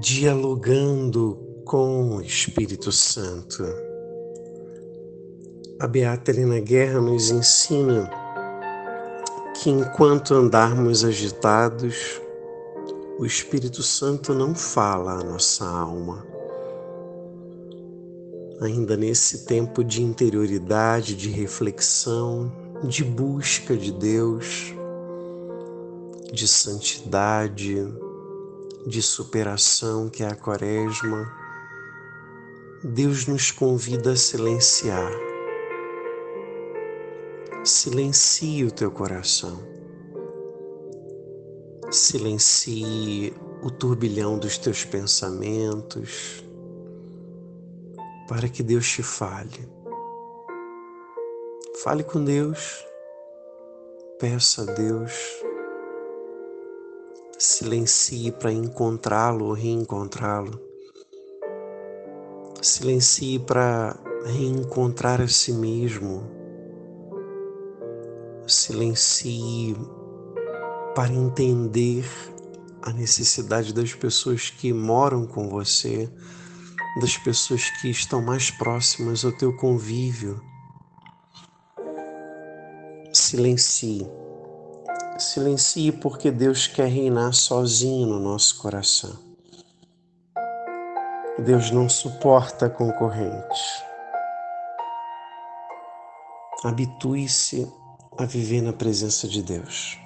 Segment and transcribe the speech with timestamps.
[0.00, 3.62] dialogando com o Espírito Santo.
[5.78, 8.10] A Beata Helena Guerra nos ensina
[9.54, 12.18] que enquanto andarmos agitados,
[13.18, 16.26] o Espírito Santo não fala à nossa alma.
[18.62, 22.50] Ainda nesse tempo de interioridade, de reflexão,
[22.84, 24.74] de busca de Deus,
[26.32, 27.86] de santidade,
[28.86, 31.30] de superação que é a Quaresma,
[32.82, 35.12] Deus nos convida a silenciar.
[37.62, 39.58] Silencie o teu coração.
[41.90, 46.42] Silencie o turbilhão dos teus pensamentos
[48.26, 49.68] para que Deus te fale.
[51.82, 52.86] Fale com Deus,
[54.18, 55.12] peça a Deus,
[57.40, 60.60] silencie para encontrá-lo ou reencontrá-lo,
[62.60, 66.22] silencie para reencontrar a si mesmo,
[68.46, 69.74] silencie
[70.94, 72.04] para entender
[72.82, 76.12] a necessidade das pessoas que moram com você,
[77.00, 80.38] das pessoas que estão mais próximas ao teu convívio.
[83.14, 84.06] Silencie.
[85.20, 89.18] Silencie porque Deus quer reinar sozinho no nosso coração.
[91.38, 93.82] Deus não suporta concorrentes.
[96.64, 97.70] Habitue-se
[98.18, 99.98] a viver na presença de Deus.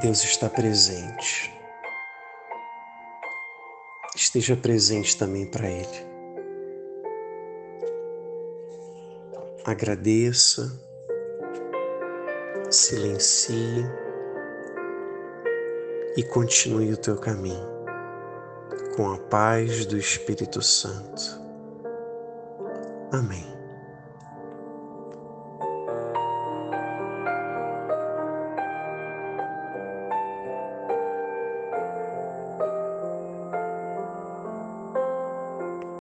[0.00, 1.52] Deus está presente.
[4.14, 6.06] Esteja presente também para Ele.
[9.64, 10.81] Agradeça
[12.72, 13.86] silencie
[16.16, 17.72] e continue o teu caminho
[18.96, 21.40] com a paz do Espírito Santo.
[23.12, 23.61] Amém.